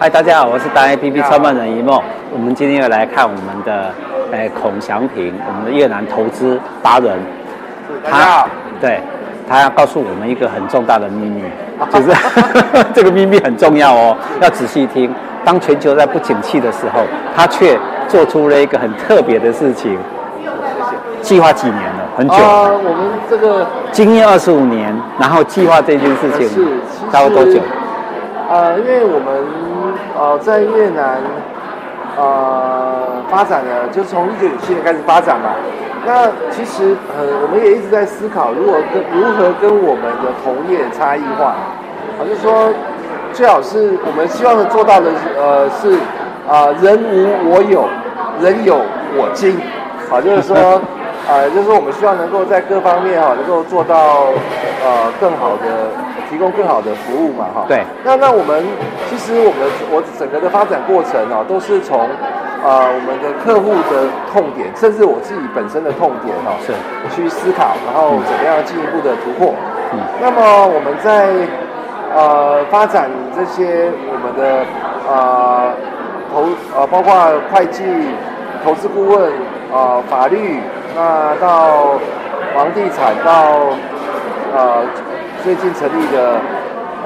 [0.00, 2.00] 嗨，大家好，我是大 APP 创办人一梦。
[2.32, 3.92] 我们今天要来看我们的
[4.30, 7.18] 哎孔祥平，我们的越南投资达人。
[8.08, 8.46] 他。
[8.80, 9.00] 对，
[9.48, 11.42] 他要告诉我们一个很重大的秘密，
[11.90, 12.12] 就是
[12.94, 15.12] 这个秘密很重要哦，要仔细听。
[15.44, 17.00] 当全球在不景气的时候，
[17.34, 17.76] 他却
[18.06, 19.98] 做出了一个很特别的事情。
[21.22, 22.44] 计划几年了，很久了。
[22.44, 26.64] 啊，我们这个经验二十五年，然后计划这件事情是
[27.10, 27.58] 大概多久？
[28.48, 29.44] 呃，因为我们
[30.18, 31.18] 呃在越南
[32.16, 35.50] 呃发展呢，就从一九九七年开始发展嘛。
[36.04, 41.54] 那其实呃，我们也一直在思考，如何跟如何跟我们的同业差异化。
[42.18, 42.72] 好，就说，
[43.32, 45.92] 最好是我们希望做到的呃是
[46.48, 47.88] 啊、呃，人无我有，
[48.40, 48.80] 人有
[49.16, 49.56] 我精。
[50.10, 50.80] 好，就是说。
[51.28, 54.32] 啊、呃，就是说我们希望能够在各方面哈，能够做到
[54.82, 55.92] 呃更好的
[56.30, 57.66] 提供更好的服务嘛哈。
[57.68, 57.84] 对。
[58.02, 58.64] 那那我们
[59.10, 62.08] 其实我们我整个的发展过程啊，都是从
[62.64, 66.72] 呃我们的客户的痛点，甚至我自己本身的痛点哈，是
[67.14, 69.52] 去思考，然后怎么样进一步的突破。
[69.92, 70.00] 嗯。
[70.22, 71.28] 那么我们在
[72.16, 74.64] 呃发展这些我们的
[75.06, 75.74] 呃
[76.32, 77.12] 投呃包括
[77.52, 77.84] 会计、
[78.64, 79.28] 投资顾问
[79.68, 80.58] 啊、呃、法律。
[80.96, 81.98] 那到
[82.54, 83.70] 房地产，到
[84.52, 84.82] 呃
[85.44, 86.40] 最近成立的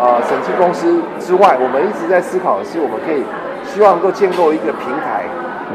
[0.00, 3.22] 呃审计公司之外，我们一直在思考的是，我们可以
[3.66, 5.24] 希望能够建构一个平台。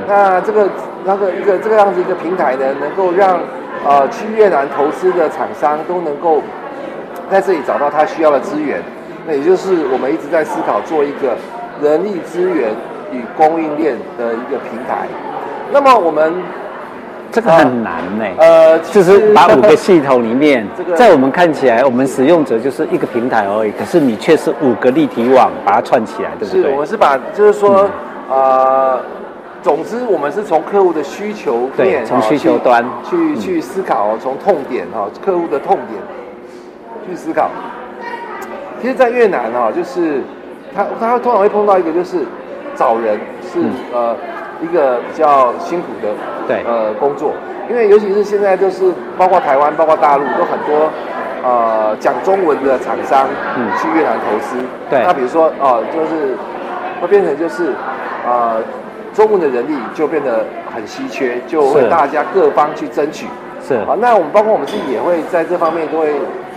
[0.07, 0.67] 那这个
[1.05, 3.39] 那个一个这个样子一个平台呢，能够让
[3.85, 6.41] 呃去越南投资的厂商都能够
[7.29, 8.81] 在这里找到他需要的资源。
[9.27, 11.37] 那也就是我们一直在思考做一个
[11.81, 12.71] 人力资源
[13.11, 15.07] 与供应链的一个平台。
[15.71, 16.33] 那么我们。
[17.37, 26.63] 这个很难呢、欸，呃，就是把五个系统里面，在我们看起来，我们使用者就是一个平台而已，可是你却是五个立体网把它串起来，对不对？
[26.63, 27.87] 是，我们是把，就是说，
[28.31, 28.99] 嗯、呃，
[29.61, 36.01] 总之我们是从客户的需求面，从需求端去、嗯、去思考，从痛点哈，客户的痛点
[37.07, 37.51] 去思考。
[38.81, 40.23] 其实，在越南哈，就是
[40.75, 42.25] 他他通常会碰到一个，就是
[42.75, 44.15] 找人是、嗯、呃。
[44.61, 46.13] 一个比较辛苦的
[46.47, 46.63] 对。
[46.65, 47.33] 呃工作，
[47.69, 50.89] 因为尤其是现在就是包括台湾、包括大陆都很多
[51.43, 53.69] 呃讲中文的厂商嗯。
[53.77, 54.57] 去越南投资，
[54.89, 56.35] 对，那比如说哦、呃、就是
[57.01, 57.73] 会变成就是
[58.25, 58.61] 呃
[59.13, 63.27] 中文的人力就变得很稀缺，就会大家各方去争取。
[63.61, 63.75] 是。
[63.75, 66.13] 啊，那我们包括我们自己也会在这方面都会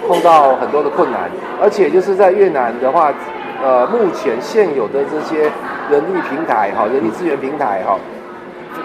[0.08, 1.30] 碰到很多的困难，
[1.60, 3.12] 而且就是在越南的话。
[3.62, 5.44] 呃，目前现有的这些
[5.90, 7.98] 人力平台哈，人力资源平台哈，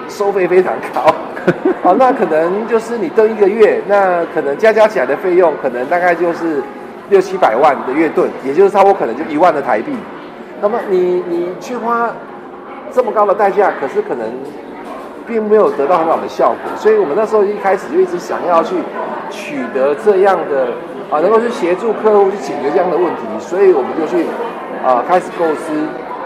[0.09, 1.13] 收费非常高，
[1.83, 6.61] 好，那可能就是你登一个月，那可能加加起来的费用，可能大概就是
[7.09, 9.93] 六七百万的月盾，也就是差不多可能就一万的台币。
[10.61, 12.09] 那么你你去花
[12.91, 14.27] 这么高的代价，可是可能
[15.27, 18.75] 并没有得到很好的效果，所以我们那时候一开始就一直想要去
[19.29, 20.67] 取得这样的
[21.11, 24.25] 啊，能够去协助客户去解决这样的问题，所以我们就去。
[24.85, 25.73] 啊，开始构思，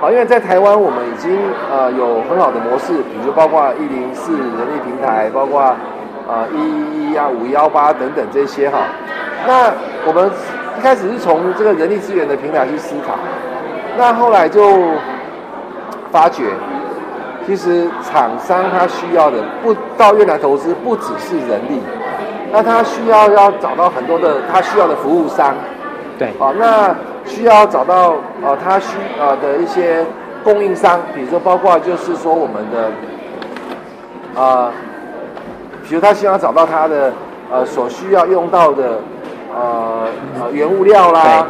[0.02, 1.38] 好，因为在台湾我们已经
[1.70, 8.78] 呃有很好的模式，比如包括一零四人力平台，包括啊一一一啊五幺八等等这些哈。
[9.46, 9.74] 那
[10.08, 10.32] 我们
[10.78, 13.16] 一开始是从这个人力资源的平台去思考，
[13.98, 14.62] 那后来就
[16.14, 16.46] 发觉，
[17.46, 21.82] 其实厂商他需要的不到越南投资不只是人力，
[22.54, 25.54] 那他需要要找到很多的他需要的服务商，
[26.18, 26.96] 对，好那。
[27.30, 30.04] 需要找到呃，他需呃的一些
[30.44, 32.86] 供应商，比如说包括就是说我们的
[34.36, 34.72] 啊、呃，
[35.88, 37.14] 比如他希望找到他的
[37.52, 39.00] 呃所需要用到的
[39.56, 40.08] 呃
[40.40, 41.46] 呃原物料啦，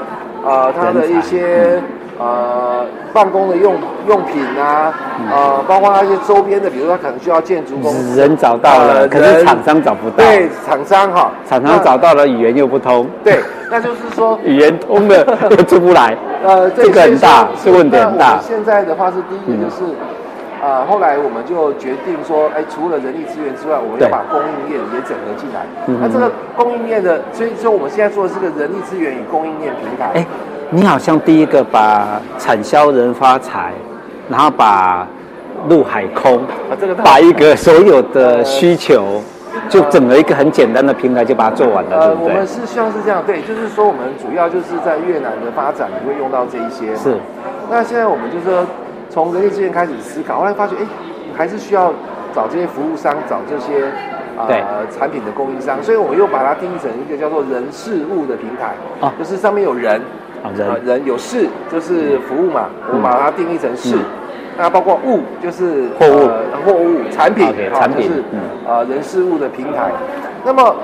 [0.45, 1.81] 啊、呃、他的一些。
[2.19, 3.75] 呃，办公的用
[4.07, 4.93] 用品啊，
[5.31, 10.17] 呃，包括那些周边的，比如说他可能需要建筑工，人找到了，可是厂商找不到。
[10.17, 13.07] 对，厂商哈，厂商找到了，语言又不通。
[13.23, 13.39] 对，
[13.71, 16.15] 那就是说语言通了又出不来。
[16.45, 18.37] 呃，这个很大，是问题很大。
[18.41, 19.83] 现在的话是第一个就是。
[20.61, 25.63] 啊、呃，后来我们就决定说，哎，除了人力资源之外，我们要把供应链也整合进来。
[26.01, 30.11] 那这个供应链的，所以说我们现在做的是个人力资源与供应链平台。
[30.15, 30.25] 哎，
[30.71, 33.73] 你好像第一个把产销人发财，
[34.29, 35.07] 然后把
[35.67, 36.37] 陆海空，
[36.69, 39.19] 啊这个、把一个所有的需求，
[39.67, 42.33] 就整了一个很简单的平台，就把它做完了，呃、对不对？
[42.33, 46.95] 我们是希望是这样，对，就是说我们主要就是在越南的发展，你会用到这一些。
[46.95, 47.17] 是。
[47.69, 48.65] 那现在我们就是说。
[49.11, 50.85] 从人力资源开始思考，后来发觉，哎，
[51.35, 51.91] 还是需要
[52.31, 53.85] 找这些服务商，找这些
[54.37, 59.99] 啊、呃、产品的供应商，所以我们又把它定义成一个叫做人事物的平台，啊，就是上面有人，
[60.43, 63.95] 啊人啊人有事就是服务嘛，嗯我们把它定义成事。
[63.95, 64.03] 嗯
[64.61, 69.89] 那包括物就是货物呃、货物、产品产品就是嗯呃人事物的平台。
[70.43, 70.75] 那么，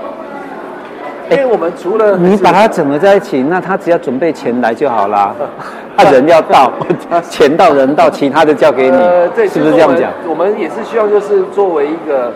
[1.30, 5.36] 因为我们除了你把它整合在一起，那他只要准备钱来就好啦。
[5.98, 6.72] 他人要到，
[7.30, 8.98] 钱到人到，其他的交给你，
[9.50, 10.10] 是不是这样讲？
[10.24, 12.32] 我们，我们也是希望就是作为一个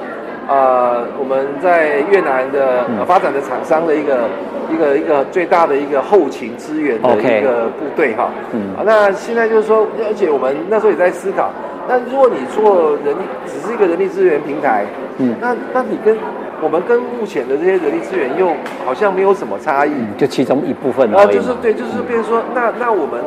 [0.49, 4.27] 呃我们在越南的、嗯呃发展的厂商的一个
[4.73, 8.29] 一个一个最大的一个后勤支援的一个部队哈。
[8.51, 11.51] 嗯啊，那现在就是说，而且我们那时候也在思考，
[11.87, 14.85] 那如果你做人力只是一个人力资源平台，
[15.19, 16.17] 嗯那那你跟
[16.61, 18.49] 我们跟目前的这些人力资源又
[18.85, 19.91] 好像没有什么差异。
[20.17, 21.25] 就其中一部分啊。
[21.25, 23.21] 就是对，就是变成说，那那我们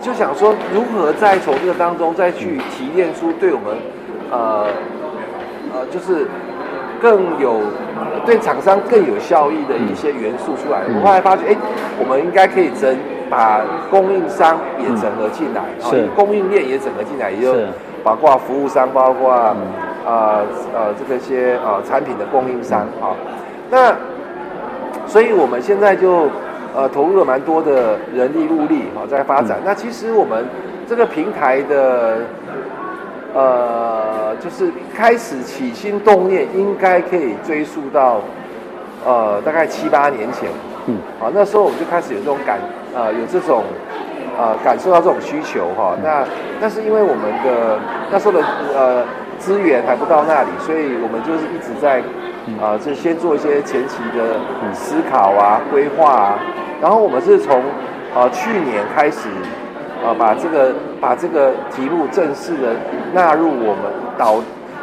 [0.00, 3.76] 就想说，如何再从这个当中再去提炼出对我们，
[4.30, 4.66] 呃
[5.74, 6.26] 呃，就是
[7.00, 7.60] 更有
[8.26, 10.82] 对厂商更有效益的一些元素出来。
[10.88, 10.96] 嗯。
[10.96, 11.56] 我后来发觉，哎，
[11.98, 12.96] 我们应该可以整
[13.28, 13.60] 把
[13.90, 15.62] 供应商也整合进来，
[16.14, 17.66] 供应链也整合进来，也就是。
[18.04, 19.56] 包括服务商，包括啊、
[20.06, 22.82] 呃呃这个些呃产品的供应商。
[23.02, 23.12] 啊、
[23.68, 23.94] 那
[25.04, 26.30] 所以我们现在就
[26.74, 29.58] 呃投入了蛮多的人力物力哈、在发展。
[29.64, 30.46] 那其实我们
[30.88, 32.18] 这个平台的
[33.34, 38.20] 呃就是开始起心动念，应该可以追溯到
[39.06, 40.48] 呃大概七八年前。
[40.86, 42.58] 嗯，啊，那时候我们就开始有这种感，
[42.94, 43.62] 呃，有这种，
[44.38, 46.24] 呃，感受到这种需求哈、那
[46.60, 47.78] 那是因为我们的
[48.10, 48.40] 那时候的
[48.74, 49.04] 呃
[49.38, 52.00] 资源还不到那里，所以我们就是一直在，
[52.58, 54.40] 啊、就先做一些前期的
[54.72, 56.38] 思考啊、规划啊，
[56.80, 57.62] 然后我们是从，
[58.14, 59.28] 呃，去年开始，
[60.08, 62.74] 啊、把这个把这个题目正式的
[63.12, 64.36] 纳入我们导，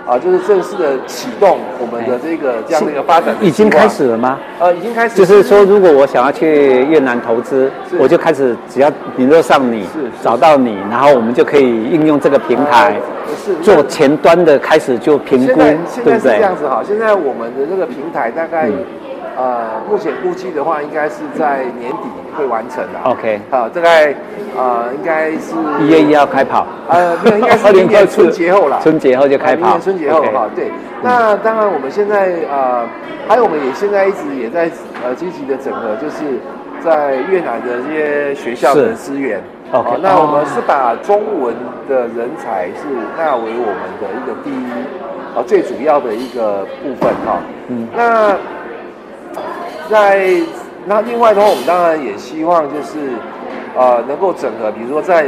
[0.05, 4.37] 啊、就是正式的启动我们的这个这样的一个发展已经开始了吗？
[4.59, 9.83] 呃，已经开始，就是说，如果我想要去越南投资，我就开始只要联络上你
[10.21, 12.93] 找到你，然后我们就可以应用这个平台
[13.27, 16.39] 呃是做前端的开始就评估，现在现在是这对不对？
[16.41, 18.73] 样子哈，现在我们的这个平台大概、嗯
[19.37, 22.99] 呃，目前估计的话，应该是在年底会完成的。
[23.03, 24.13] OK 好，大概
[24.57, 28.79] 呃，应该是一月一号开跑，呃，没有，应该是 明年春节后啦。
[28.81, 30.71] 春节后就开跑，呃明年春节后哈，对。
[31.03, 32.85] 那当然，我们现在呃，
[33.27, 34.69] 还有我们也现在一直也在
[35.03, 36.39] 呃积极的整合，就是
[36.83, 39.41] 在越南的这些学校的资源。
[39.71, 41.53] OK 好那我们是把中文
[41.89, 44.69] 的人才是纳为我们的一个第一
[45.35, 47.39] 呃最主要的一个部分哈。
[47.67, 48.37] 嗯那
[49.89, 50.27] 在
[50.85, 53.13] 那另外的话，我们当然也希望就是
[53.75, 55.25] 呃能够整合，比如说在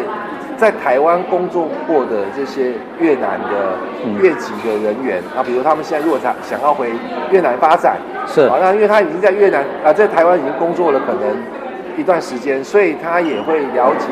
[0.56, 6.90] 在台湾工作过的这些越南的嗯越籍的人员、啊，比如他们现在如果想想要回
[7.32, 8.42] 越南发展，是。
[8.42, 11.38] 啊，那因为他已经在越南啊，在台湾已经工作了可能
[11.98, 14.08] 一段时间，所以他也会了解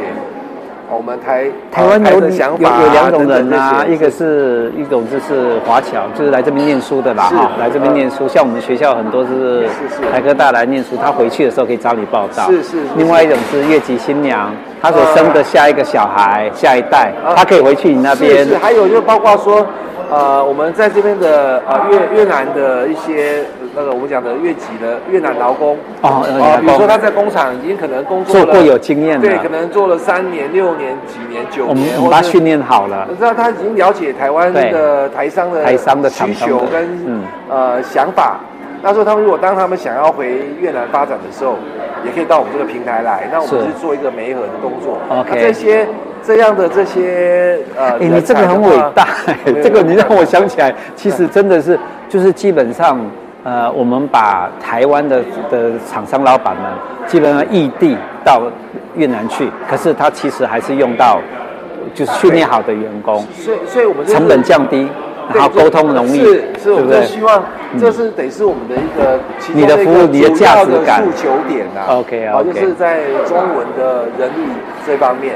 [0.90, 12.46] 我们台台湾有的想法、啊、有有两种人等等啊，一个是一种就是华侨，就是来这边念书的啦是哈，来这边念书，像我们学校很多是是是台科大来念书，他回去的时候可以找你报道。
[12.46, 17.34] 是是是另外一种是越籍新娘，她所生的下一个小孩、下一代，啊。
[17.36, 18.46] 她可以回去你那边。
[18.46, 19.66] 是是，还有就包括说，
[20.12, 23.44] 呃，我们在这边的呃越越南的一些
[23.76, 25.78] 那个我们讲的越籍的越南劳工。
[26.02, 26.66] 哦越南啊、劳工。
[26.66, 33.08] 比如说他在工厂已经可能工作了做过有经验对，可，能做了三年、六年、几年、九年我们我们把他训练好了。
[33.18, 37.24] 知道他已经了解台湾的台商的台商的厂需求跟嗯。
[37.50, 38.40] 呃想法。
[38.82, 40.28] 那时候他们如果当他们想要回
[40.60, 41.56] 越南发展的时候，
[42.06, 43.66] 也可以到我们这个平台来，那我们是。
[43.66, 45.00] 去做一个媒合的动作。
[45.10, 45.88] OK 那这些
[46.22, 49.08] 这样的这些呃，哎、你这个很伟大，
[49.64, 53.00] 这个你让我想起来，其实真的是，就是基本上，
[53.46, 56.64] 呃，我们把台湾的的厂商老板们，
[57.06, 58.42] 基本上异地到
[58.96, 61.20] 越南去，可是他其实还是用到，
[61.94, 64.90] 就是训练好的员工，所以所以我们就是成本降低，
[65.34, 67.08] 然后沟通容易，是是，我们就？
[67.08, 67.44] 希望
[67.80, 69.20] 这是得是我们的一个
[69.54, 72.00] 你的服务你的价值感诉求点啊。
[72.00, 74.48] OK，OK 好，就是在中文的人力
[74.86, 75.36] 这方面。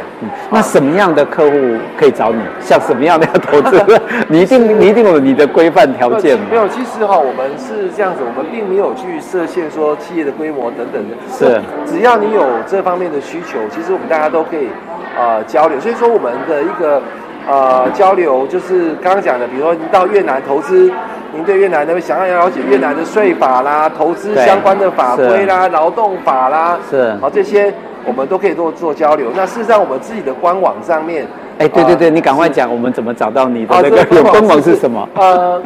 [0.49, 1.57] 那什么样的客户
[1.97, 2.41] 可以找你？
[2.61, 4.01] 像什么样的要投资？
[4.29, 11.15] 你一定你一定有你的规范条件嘛没有，其实哈，我们是这样子，我们并没有去设限说企业的规模等等的。
[11.31, 14.69] 是，只要你有这方面的需求，其实我们大家都可以
[15.17, 15.79] 呃交流。
[15.79, 17.01] 所以说我们的一个
[17.49, 20.91] 呃交流，就是刚刚讲的，比如说您到越南投资，
[21.33, 27.73] 您对越南那边想要了解越南的税法啦、投资相关的法规啦、劳动法啦，是好这些
[28.05, 29.31] 我们都可以做做交流。
[29.35, 31.25] 那事实上，我们自己的官网上面，
[31.57, 35.09] 哎，对对对，呃你赶快讲，我们怎么找到你的啊那个官网是什么？
[35.15, 35.61] 呃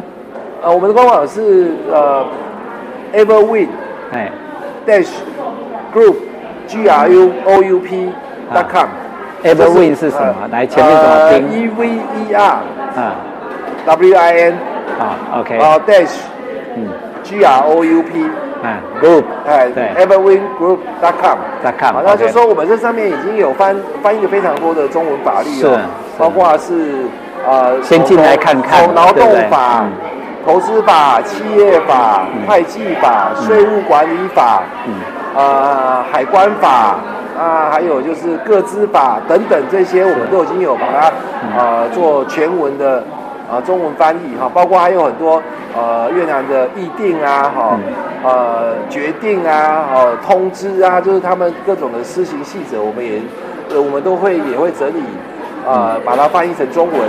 [0.62, 2.24] 呃，我们的官网是呃
[3.12, 3.68] ，everwin
[4.10, 4.32] 哎
[4.86, 5.08] dash
[5.94, 6.16] group
[6.66, 8.08] G R U O U P
[8.54, 8.88] dot com。
[9.44, 10.48] Everwin 是什么？
[10.50, 13.14] 来前面怎么拼？E V E R 啊
[13.86, 14.52] ，W I N
[14.98, 15.58] 啊，OK。
[15.58, 16.16] 啊，dash
[16.76, 16.88] 嗯。
[17.22, 18.22] G R O U P
[18.62, 19.24] 啊，Group。
[19.46, 21.38] 哎对，Everwin Group dot com。
[21.64, 25.78] dot com，那就说我们这上面已经有翻翻译了非常多的中文法律是哦，
[26.18, 27.06] 包括是
[27.48, 29.92] 呃，先进来看看从劳动法嗯、
[30.44, 34.94] 投资法、企业法、会计法、税务管理法，嗯。
[35.36, 36.96] 呃，海关法
[37.38, 41.12] 啊，还有就是各资法等等这些，我们都已经有把它
[41.56, 43.02] 呃做全文的
[43.50, 45.42] 呃中文翻译哈，包括还有很多
[45.76, 47.78] 呃越南的议定啊哈，
[48.22, 53.20] 呃决定啊，呃通知啊，就是他们各种的施行细则，我们也
[53.70, 55.02] 呃我们都会也会整理
[55.66, 57.00] 呃把它翻译成中文。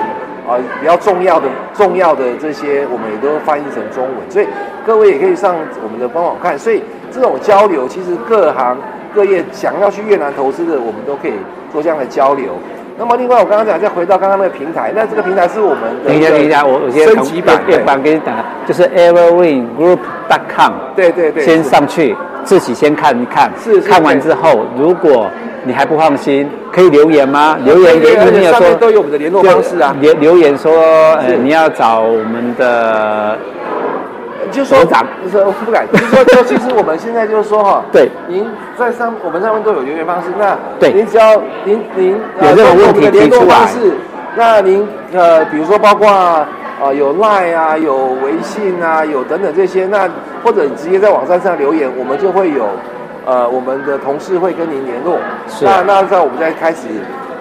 [0.48, 4.48] 啊，比较重要的、重要的这些，我们也都翻译成中文，所以
[4.86, 6.56] 各位也可以上我们的官网看。
[6.56, 6.84] 所以
[7.16, 8.78] 这种交流，其实各行
[9.16, 11.34] 各业想要去越南投资的，我们都可以
[11.72, 12.50] 做这样的交流。
[12.98, 17.62] 那么，另外我刚刚讲，再回到刚刚那个平台，那这个平台是我们的等一下，等一下，我我先升级版，
[18.02, 25.30] 给你打，就是 everwingroup.com，对对对，先上去自己先看一看，是是看完之后，如果
[25.66, 27.58] 你还不放心，可以留言吗？
[27.66, 29.94] 留言给而且你有说上面都有我们的联络方式啊。
[30.00, 30.72] 留留言说，
[31.18, 33.38] 呃，是你要找我们的
[34.56, 38.48] 就是说首长，不是不敢，就是说，就其实我们现在就是说哈， 对，您
[38.80, 41.36] 在上我们上面都有留言方式，那对您只要
[41.66, 43.92] 您您有任何问题的联络提出来方式，
[44.36, 46.08] 那您呃比如说包括
[46.82, 50.10] 呃有 Line 啊，有微信啊，有等等这些，那
[50.44, 52.66] 或者你直接在网站上留言，我们就会有
[53.26, 55.18] 呃我们的同事会跟您联络，
[55.50, 56.88] 是那那在我们再开始。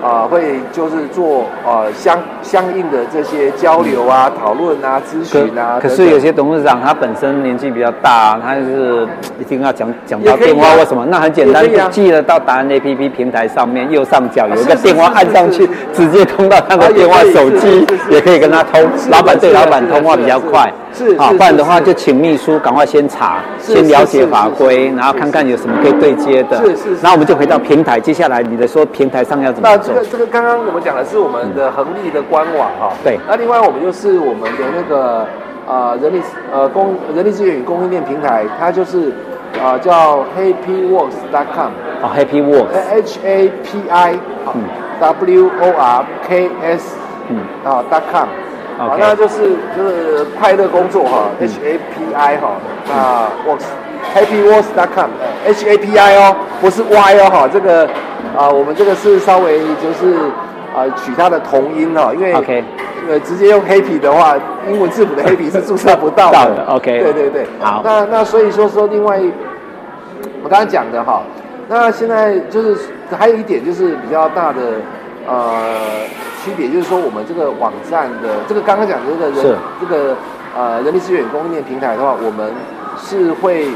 [0.04, 5.78] 啊、会就是做呃相相应的这些交流啊、讨论啊、咨询啊。
[5.80, 9.08] 可可是有些董事长他本身年纪比较大，他就是
[9.40, 18.82] 一定要讲讲到电话或什么，那很简单，就记得到达人 APP 平台上面右上角有一个电话，按上去直接通到他的电话手机也可以跟他通。
[19.10, 26.56] 老板对老板通话比较快，啊，是是不然的话就请秘书赶快先查，先了解法规，然后看看有什么可以对接的。
[26.58, 27.02] 是是是。
[27.02, 30.06] 然后我们就回到平台，接下来你的说平台上要怎么做那这个？
[30.12, 33.18] 这个刚刚我们讲的是我们的恒利的官网哈、对。
[33.28, 35.26] 那另外我们就是我们的那个
[35.66, 36.22] 呃人力
[36.52, 39.12] 呃供人力资源与供应链平台，它就是
[39.62, 41.70] 呃叫 HappyWorks.com，
[42.02, 44.14] 哦，Happy Work，H A P I
[44.54, 44.62] 嗯。
[45.00, 46.96] W O R K S
[47.28, 47.38] 嗯。
[47.64, 48.28] 啊 dot com，
[48.78, 52.52] 好那就是就是快乐工作哈嗯，H A P I 哈，
[52.88, 53.64] 那 works
[54.14, 55.08] Happy Works dot com
[55.46, 57.86] H A P I 哦，不是 Y 哦哈，这个
[58.36, 60.14] 啊我们这个是稍微就是
[60.76, 62.64] 啊取它的同音哈，因为 OK
[63.08, 64.36] 呃直接用 Happy 的话，
[64.68, 66.98] 英文字母的 Happy 是注册不到 到的的，OK。
[67.00, 67.82] 对对对，好。
[67.84, 69.20] 那那所以说说另外。
[70.42, 71.22] 我刚才讲的哈，
[71.70, 72.76] 那现在就是
[73.18, 74.60] 还有一点就是比较大的
[75.26, 75.72] 呃
[76.44, 80.14] 区别，就是说我们这个网站的这个刚刚讲的这个人这个
[80.54, 82.52] 呃人力资源供应链平台的话，我们
[82.98, 83.68] 是会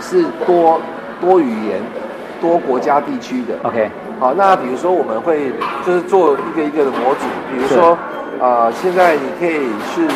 [0.00, 0.80] 是多
[1.20, 1.80] 多语言、
[2.40, 3.54] 多国家地区的。
[3.68, 5.50] OK，好，那比如说我们会
[5.84, 7.98] 就是做一个一个的模组，比如说
[8.38, 10.06] 呃，现在你可以是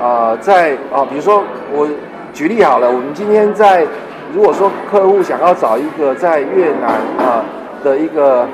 [0.00, 1.42] 呃在啊、比如说
[1.72, 1.88] 我
[2.32, 3.84] 举例好了，我们今天在
[4.32, 7.44] 如果说客户想要找一个在越南啊、
[7.82, 8.46] 的一个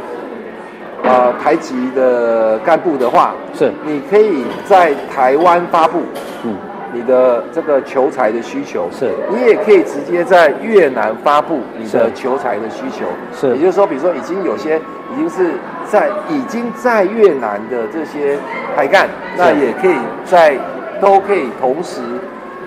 [1.04, 6.02] 呃台籍的干部的话，是，你可以在台湾发布
[6.44, 6.54] 嗯，
[6.92, 9.10] 你的这个求财的需求，是。
[9.30, 13.54] 你也可以直接在越南发布你的求财的需求，是。
[13.56, 15.52] 也就是说，比如说已经有些已经是
[15.86, 18.36] 在已经在越南的这些
[18.76, 20.56] 台干，那也可以在
[21.00, 22.00] 都可以同时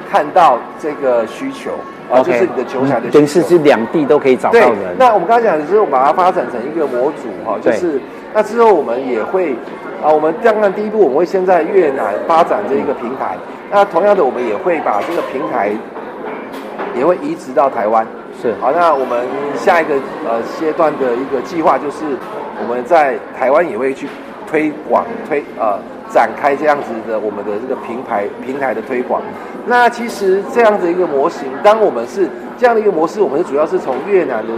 [0.10, 1.72] 看到这个需求
[2.10, 3.14] 啊就是你的求财的需求。
[3.14, 8.00] 等于是是两地都可以找到对人。，那我们刚才讲的就是我们把它发展成一个模组哈，就是
[8.34, 9.54] 那之后我们也会
[10.04, 13.38] 啊，我们当然第一步我们会先在越南发展这一个平台，
[13.70, 15.72] 那同样的我们也会把这个平台
[16.96, 18.06] 也会移植到台湾。
[18.42, 19.22] 是好，那我们
[19.56, 19.96] 下一个
[20.28, 22.04] 呃阶段的一个计划就是
[22.60, 24.08] 我们在台湾也会去
[24.48, 25.78] 推广推呃
[26.14, 29.22] 展开这样子的我们的这个平台平台的推广。
[29.66, 32.28] 那其实这样的一个模型，当我们是
[32.58, 34.54] 这样的一个模式，我们是主要是从越南的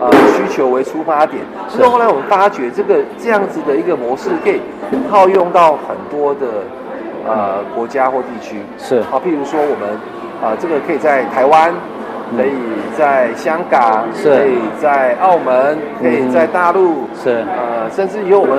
[0.00, 1.42] 呃需求为出发点。
[1.68, 4.60] 是之后后来我们发觉这个这样子的一个模式可以
[5.10, 6.46] 套用到很多的
[7.26, 8.56] 呃国家或地区。
[8.78, 9.90] 是好，譬如说我们
[10.40, 11.93] 啊、呃，这个可以在台湾，嗯
[12.36, 12.52] 可以
[12.96, 14.28] 在香港，是。
[14.30, 17.44] 可以在澳门，可以在大陆，是。
[17.56, 18.58] 呃，甚至以后我们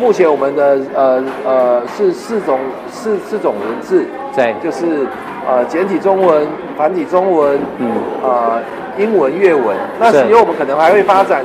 [0.00, 2.58] 目前我们的呃呃是四种
[2.90, 5.06] 四四种文字，对就是
[5.48, 7.90] 呃简体中文、繁体中文，嗯。
[8.22, 8.60] 呃
[8.96, 9.76] 英文、粤文。
[9.98, 11.44] 那以后我们可能还会发展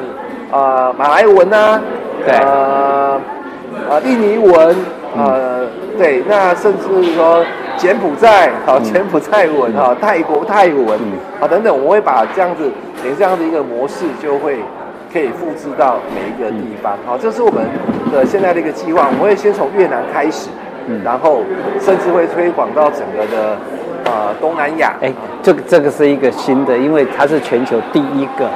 [0.52, 1.82] 呃马来文啊，
[2.24, 3.20] 对，呃
[3.90, 4.76] 呃印尼文，
[5.18, 7.44] 呃、嗯、对，那甚至说
[7.80, 11.00] 柬埔寨，好柬埔寨文哈、嗯，泰国泰文，
[11.40, 12.70] 啊、嗯、等等，我会把这样子，
[13.02, 14.60] 连这样的一个模式就会。
[15.12, 17.66] 可以复制到每一个地方，好、嗯，这是我们
[18.12, 19.08] 的现在的一个计划。
[19.08, 20.52] 我们会先从越南开始，
[20.86, 21.42] 嗯，然后
[21.82, 23.58] 甚至会推广到整个的
[24.06, 24.94] 呃东南亚。
[25.02, 28.48] 哎，这个这个是一个新的，因为它是全球第一个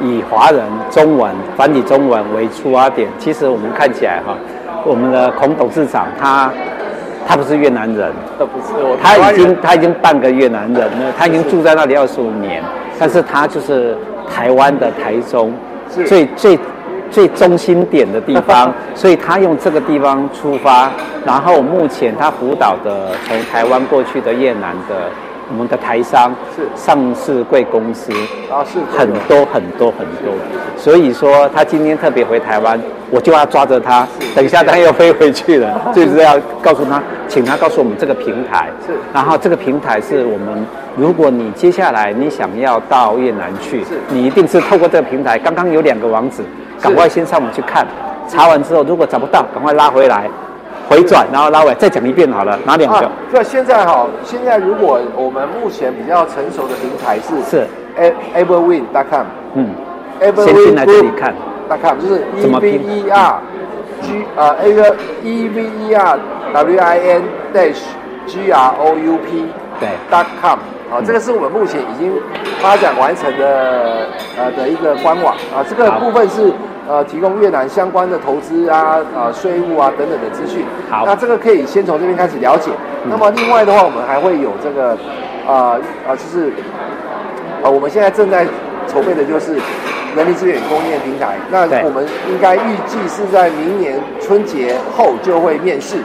[0.00, 3.08] 以华人中文繁体中文为出发点。
[3.18, 4.36] 其实我们看起来哈，
[4.86, 6.48] 我们的孔董事长他
[7.28, 12.64] 他不是越南人，他不是我，他已经他已经半个越南人了，他已经住在那里二十五年，
[12.98, 13.94] 但是他就是
[14.34, 15.52] 台湾的台中。
[16.06, 16.58] 最最
[17.10, 20.90] 最中心点的地方， 所以他用这个地方出发，
[21.24, 25.10] 然后目前他辅导的从台湾过去的越南的
[25.50, 26.62] 我们的台商是。
[26.74, 28.12] 上市贵公司
[28.50, 30.32] 啊，是很多很多很多，
[30.76, 38.68] 所以说他今天特别回台湾，我就要抓着他，等一下他又飞回去了， 就是要告诉他，请他告诉我们这个平台。
[38.86, 40.64] 是，然后这个平台是我们。
[40.96, 45.38] 如果你接下来你想要到越南去，你一定是透过这个平台。
[45.38, 46.42] 刚刚有两个网址，
[46.80, 47.86] 赶快先上网去看，
[48.28, 50.28] 查完之后如果找不到，赶快拉回来，
[50.88, 52.58] 回转，然后拉尾再讲一遍好了。
[52.64, 53.10] 哪两个？
[53.30, 57.66] 对、啊，现在哈，现在如果我们目前比较成熟的平台是是
[58.34, 59.70] everwin.com，嗯
[60.20, 61.34] ，everwin 先进来这里看
[61.82, 63.40] ，com 就是 e v e r
[64.00, 66.18] g 啊 a 个 e v e r
[66.52, 67.82] w i n dash
[68.26, 69.44] g r o u p
[69.78, 70.58] 对 dot com。
[70.90, 72.10] 好，这个是我们目前已经
[72.62, 76.50] 发展完成的呃的一个官网啊，这个部分是
[76.88, 80.64] 呃提供越南相关的投资啊、啊税务啊等等的资讯。
[80.88, 82.70] 好，那这个可以先从这边开始了解。
[83.04, 84.96] 嗯、那么另外的话，我们还会有这个
[85.46, 85.76] 啊
[86.08, 86.48] 啊，就是
[87.62, 88.46] 啊，我们现在正在
[88.86, 89.60] 筹备的就是
[90.16, 91.36] 人力资源供应链平台。
[91.50, 95.98] 那我们应该预计是在明年春节后就会面世。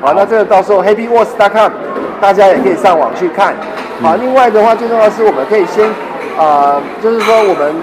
[0.00, 1.72] 好，那这个到时候 happyworks.com
[2.20, 3.52] 大家也可以上网去看。
[4.00, 5.84] 好，另外的话，最重要的是我们可以先，
[6.38, 7.74] 啊、呃，就是说我们，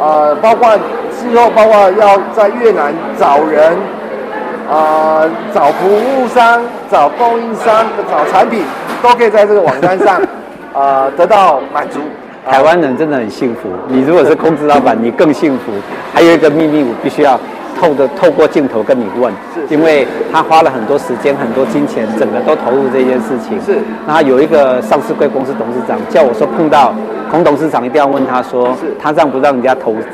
[0.00, 0.70] 呃，包括
[1.20, 3.72] 之后，包括要在越南找人，
[4.66, 8.64] 啊、呃，找服务商、找供应商、找产品，
[9.02, 10.16] 都可以在这个网站上，
[10.72, 12.00] 啊、 呃，得到满足。
[12.50, 15.72] 台湾人真的很幸福，你如果是公司老板，你更幸福。
[16.14, 17.38] 还有一个秘密，我必须要。
[17.82, 23.60] 透的透过镜头跟你问，是，因为他花了很多时间、很多金钱，整个都投入这件事情。
[23.60, 26.94] 是，然后有一个上市贵公司董事长叫我说，碰到
[27.28, 30.06] 孔董事长一定要问他说，他让不让人家投资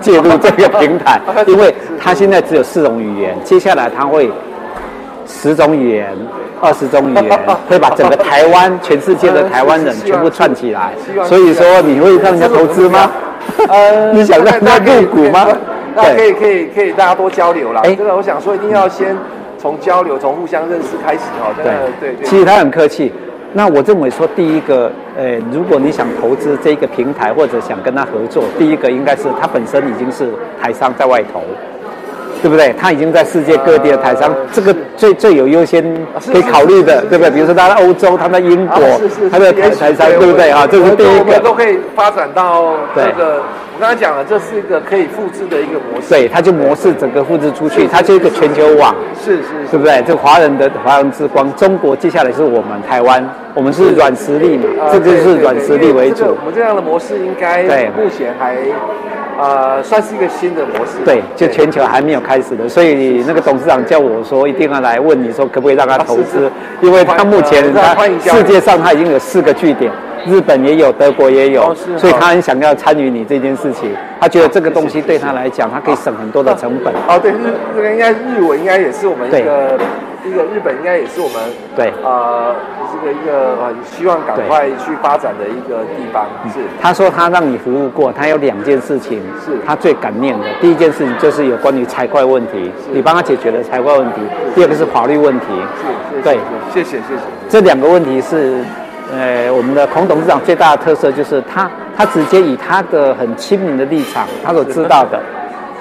[0.00, 1.20] 介入这个平台？
[1.46, 4.28] 因为他现在只有四种语言，接下来他会
[5.24, 6.12] 十种语言、
[6.60, 10.90] 二十种语言， 会把整个台湾、全世界的台湾人全部串起来。
[11.26, 13.08] 所以说，你会让人家投资吗？
[13.68, 15.46] 呃， 你想让人家入股吗？
[15.96, 17.80] 那可以可以可以，大家多交流啦。
[17.84, 19.16] 哎，这个我想说，一定要先
[19.58, 21.52] 从交流，从互相认识开始哈。
[21.56, 21.64] 对
[22.00, 22.26] 对对。
[22.26, 23.12] 其实他很客气。
[23.52, 30.28] 那我认为说，第一个，呃，如果你想投资这个平台，或者想跟他合作，第一个应该是他本身已经是
[30.60, 31.40] 台商在外投。
[32.42, 32.74] 对不对？
[32.78, 35.82] 他已经在世界各地的台商，呃、这个最最有优先
[36.30, 37.30] 可以考虑的，对不对？
[37.30, 39.00] 比如说他在欧洲，他在英国，啊、
[39.32, 40.68] 他在台台商，对不对啊？
[40.70, 43.40] 这是第一个，我们都可以发展到这个。
[43.74, 46.08] 我刚才讲了，这是一个可以复制的一个模式。
[46.08, 48.94] 对，它就模式整个复制出去，它就一个全球网。
[49.20, 50.00] 是是，是，对不对？
[50.06, 56.24] 这个华人的华人之光，中国接下来是我们台湾，我们是软实力嘛，这就是软实力为主。
[56.24, 58.56] 我们这样的模式应该目前还。
[59.36, 61.04] 呃，算是一个新的模式。
[61.04, 66.48] 对，就全球还没有开始的，所以那个董事长叫我说，一定要来问你说，可不可以让他投资？
[66.80, 68.00] 因为他目前他
[68.32, 69.90] 世界上他已经有四个据点，
[70.26, 73.94] 日本也有，德国也有，所以他很想要参与你这件事情。
[74.20, 76.92] 他觉得这个东西对他来讲，他可以省很多的成本。
[77.08, 79.78] 哦，对，日这个应该日文应该也是我们一个。
[80.26, 81.36] 一个日本应该也是我们
[81.76, 82.08] 对啊、
[82.48, 82.56] 呃，
[82.90, 86.24] 这个一个很希望赶快去发展的一个地方。
[86.50, 90.46] 是，他说他让你服务过，他有两件事情是他最感念的。
[90.62, 94.22] 第一件事情就是有关于财会问题，你帮他解决了财会问题。
[94.54, 95.46] 第二个是法律问题。
[95.76, 96.38] 是，是对，
[96.72, 97.22] 谢谢谢谢。
[97.50, 98.64] 这两个问题是，
[99.16, 105.20] 呃，我们的孔董事长最大的特色就是他他直接以他的很亲民的立场，他所知道的，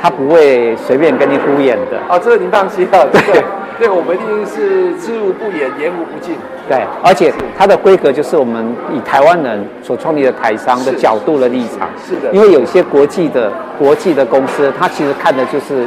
[0.01, 1.97] 他不会随便跟你敷衍的。
[2.07, 3.43] 啊、哦，这个您放心啊，对。
[3.79, 6.35] 对，我们一定是知无不言，言无不尽。
[6.69, 11.89] 对，而且它的规格就是我们以台湾人所创立的台商的角度的立场。
[11.97, 12.31] 是，是的。
[12.31, 15.81] 因为有些国际的国际的公司，它其实看的就是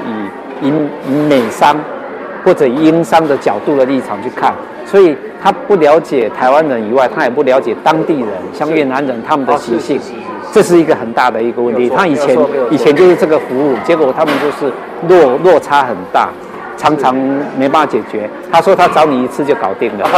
[0.61, 0.73] 以以
[1.09, 1.77] 以美商
[2.45, 4.53] 或者以英商的角度的立场去看，
[4.87, 10.01] 所以他不了解台湾人以外，他也不了解当地人，像越南人他们的习性。
[10.53, 11.91] 这是一个很大的一个问题。
[11.91, 12.39] 他以前
[12.71, 14.73] 以前就是这个服务，结果他们就是
[15.09, 16.31] 落落差很大，
[16.79, 17.15] 常常
[17.59, 18.31] 没办法解决。
[18.51, 20.09] 他说他找你一次就搞定了。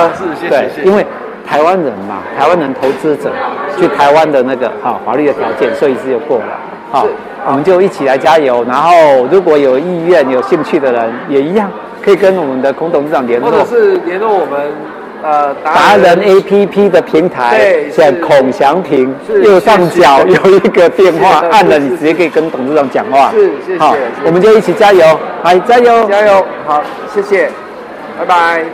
[0.48, 1.04] 对，因为
[1.44, 3.33] 台湾人嘛，台湾人投资者
[3.78, 6.44] 去台湾的那个哈法律的条件，所以是就过了。
[6.92, 7.07] 好，
[7.46, 8.62] 我们就一起来加油。
[8.64, 8.92] 然后
[9.33, 11.68] 如果有意愿、有兴趣的人，也一样
[12.02, 14.72] 可以跟我们的孔董事长联络，或者是联络我们。
[15.20, 23.32] 呃，达人 A P P 的平台，对，像孔祥平，右上角有一个电话，按了你直接可以跟董事长讲话。
[23.32, 23.78] 是，谢谢。
[23.80, 26.46] 好，我们就一起加油，来加油，加油。
[26.64, 27.50] 好，谢谢，
[28.16, 28.68] 拜拜。